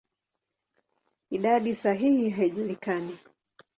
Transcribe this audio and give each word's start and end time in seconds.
Idadi 1.29 1.75
sahihi 1.75 2.29
haijulikani. 2.29 3.17